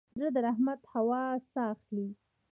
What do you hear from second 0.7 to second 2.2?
هوا ساه اخلي.